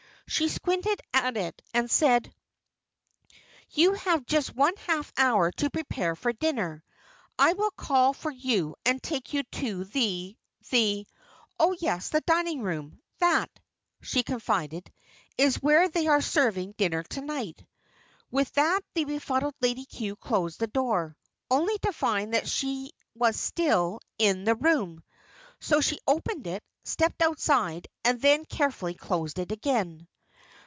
She 0.27 0.47
squinted 0.47 1.01
at 1.13 1.35
it, 1.35 1.61
and 1.73 1.91
said, 1.91 2.33
"You 3.71 3.91
have 3.95 4.25
just 4.25 4.55
one 4.55 4.75
half 4.87 5.11
hour 5.17 5.51
to 5.57 5.69
prepare 5.69 6.15
for 6.15 6.31
dinner. 6.31 6.85
I 7.37 7.51
will 7.51 7.71
call 7.71 8.13
for 8.13 8.31
you 8.31 8.77
and 8.85 9.03
take 9.03 9.33
you 9.33 9.43
to 9.43 9.83
the 9.83 10.37
the 10.69 11.05
oh 11.59 11.75
yes, 11.81 12.07
the 12.11 12.21
dining 12.21 12.61
room. 12.61 13.01
That," 13.19 13.49
she 14.01 14.23
confided, 14.23 14.89
"is 15.37 15.61
where 15.61 15.89
they 15.89 16.07
are 16.07 16.21
serving 16.21 16.75
dinner 16.77 17.03
tonight." 17.03 17.65
With 18.31 18.53
that 18.53 18.85
the 18.93 19.03
befuddled 19.03 19.55
Lady 19.59 19.83
Cue 19.83 20.15
closed 20.15 20.61
the 20.61 20.67
door, 20.67 21.17
only 21.49 21.77
to 21.79 21.91
find 21.91 22.33
she 22.47 22.93
was 23.15 23.37
still 23.37 23.99
in 24.17 24.45
the 24.45 24.55
room. 24.55 25.03
So, 25.59 25.81
she 25.81 25.99
opened 26.07 26.47
it, 26.47 26.63
stepped 26.85 27.21
outside, 27.21 27.89
and 28.05 28.21
then 28.21 28.45
carefully 28.45 28.93
closed 28.93 29.37
it 29.37 29.51
again. 29.51 30.07